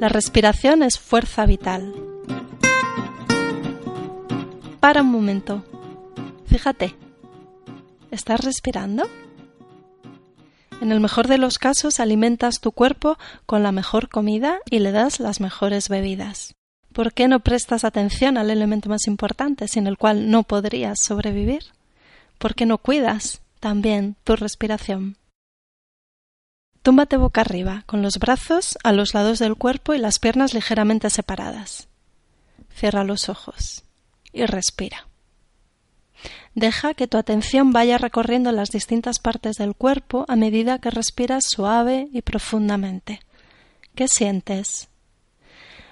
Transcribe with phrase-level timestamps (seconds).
[0.00, 1.92] La respiración es fuerza vital.
[4.78, 5.64] Para un momento.
[6.46, 6.94] Fíjate.
[8.12, 9.08] ¿Estás respirando?
[10.80, 14.92] En el mejor de los casos alimentas tu cuerpo con la mejor comida y le
[14.92, 16.54] das las mejores bebidas.
[16.92, 21.64] ¿Por qué no prestas atención al elemento más importante sin el cual no podrías sobrevivir?
[22.38, 25.16] ¿Por qué no cuidas también tu respiración?
[26.88, 31.10] Túmbate boca arriba, con los brazos a los lados del cuerpo y las piernas ligeramente
[31.10, 31.86] separadas.
[32.74, 33.84] Cierra los ojos
[34.32, 35.06] y respira.
[36.54, 41.44] Deja que tu atención vaya recorriendo las distintas partes del cuerpo a medida que respiras
[41.46, 43.20] suave y profundamente.
[43.94, 44.88] ¿Qué sientes?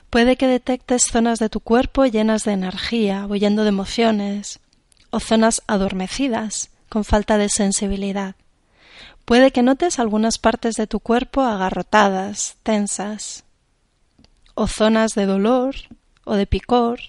[0.08, 4.60] Puede que detectes zonas de tu cuerpo llenas de energía, huyendo de emociones,
[5.10, 8.34] o zonas adormecidas, con falta de sensibilidad.
[9.26, 13.44] Puede que notes algunas partes de tu cuerpo agarrotadas, tensas,
[14.55, 15.74] o zonas de dolor
[16.24, 17.00] o de picor.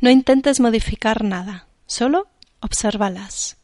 [0.00, 1.66] No intentes modificar nada.
[1.86, 2.28] Solo
[2.60, 3.56] obsérvalas.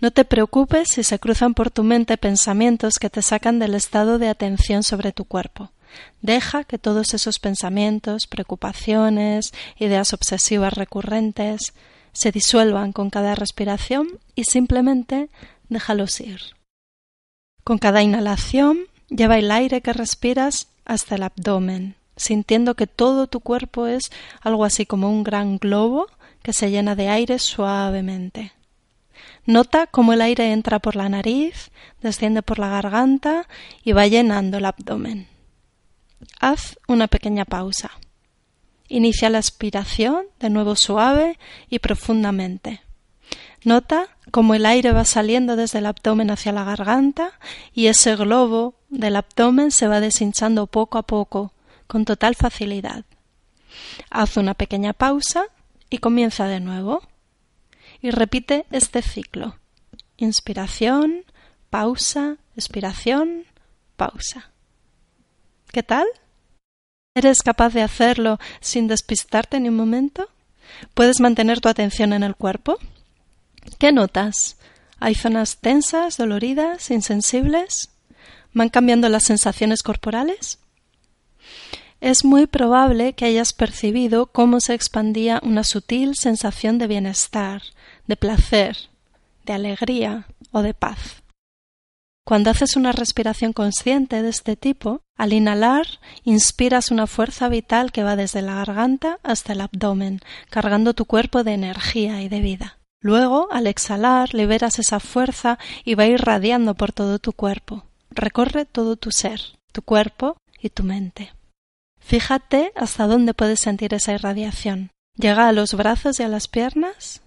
[0.00, 4.20] No te preocupes si se cruzan por tu mente pensamientos que te sacan del estado
[4.20, 5.72] de atención sobre tu cuerpo.
[6.20, 11.74] Deja que todos esos pensamientos, preocupaciones, ideas obsesivas recurrentes
[12.12, 15.28] se disuelvan con cada respiración y simplemente
[15.72, 16.40] déjalos ir.
[17.64, 23.40] Con cada inhalación lleva el aire que respiras hasta el abdomen, sintiendo que todo tu
[23.40, 26.06] cuerpo es algo así como un gran globo
[26.42, 28.52] que se llena de aire suavemente.
[29.44, 31.70] Nota cómo el aire entra por la nariz,
[32.00, 33.48] desciende por la garganta
[33.82, 35.28] y va llenando el abdomen.
[36.40, 37.90] Haz una pequeña pausa.
[38.88, 42.82] Inicia la aspiración de nuevo suave y profundamente.
[43.64, 47.32] Nota cómo el aire va saliendo desde el abdomen hacia la garganta
[47.72, 51.52] y ese globo del abdomen se va deshinchando poco a poco,
[51.86, 53.04] con total facilidad.
[54.10, 55.44] Haz una pequeña pausa
[55.90, 57.02] y comienza de nuevo.
[58.00, 59.56] Y repite este ciclo.
[60.16, 61.24] Inspiración,
[61.70, 63.44] pausa, expiración,
[63.96, 64.50] pausa.
[65.70, 66.06] ¿Qué tal?
[67.14, 70.28] ¿Eres capaz de hacerlo sin despistarte ni un momento?
[70.94, 72.78] ¿Puedes mantener tu atención en el cuerpo?
[73.78, 74.56] ¿Qué notas?
[75.00, 77.90] ¿Hay zonas tensas, doloridas, insensibles?
[78.52, 80.58] ¿Van cambiando las sensaciones corporales?
[82.02, 87.62] es muy probable que hayas percibido cómo se expandía una sutil sensación de bienestar,
[88.08, 88.76] de placer,
[89.46, 91.22] de alegría o de paz.
[92.26, 95.86] Cuando haces una respiración consciente de este tipo, al inhalar,
[96.24, 100.20] inspiras una fuerza vital que va desde la garganta hasta el abdomen,
[100.50, 102.78] cargando tu cuerpo de energía y de vida.
[103.02, 107.84] Luego, al exhalar, liberas esa fuerza y va irradiando por todo tu cuerpo.
[108.10, 109.40] Recorre todo tu ser,
[109.72, 111.32] tu cuerpo y tu mente.
[112.00, 114.90] Fíjate hasta dónde puedes sentir esa irradiación.
[115.16, 117.22] ¿Llega a los brazos y a las piernas?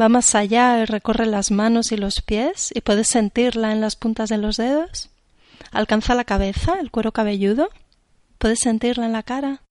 [0.00, 3.96] ¿Va más allá y recorre las manos y los pies y puedes sentirla en las
[3.96, 5.10] puntas de los dedos?
[5.72, 7.68] ¿Alcanza la cabeza, el cuero cabelludo?
[8.38, 9.62] ¿Puedes sentirla en la cara?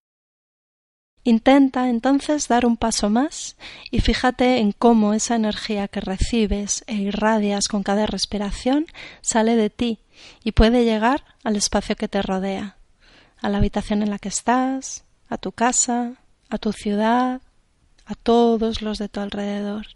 [1.27, 3.57] Intenta entonces dar un paso más
[3.91, 8.85] y fíjate en cómo esa energía que recibes e irradias con cada respiración
[9.19, 9.99] sale de ti
[10.45, 12.77] y puede llegar al espacio que te rodea
[13.41, 16.13] a la habitación en la que estás, a tu casa,
[16.47, 17.41] a tu ciudad,
[18.05, 19.87] a todos los de tu alrededor.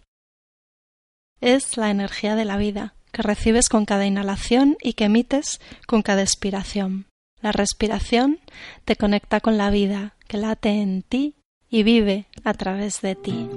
[1.39, 6.01] Es la energía de la vida que recibes con cada inhalación y que emites con
[6.01, 7.05] cada expiración.
[7.39, 8.41] La respiración
[8.83, 11.35] te conecta con la vida que late en ti
[11.69, 13.49] y vive a través de ti.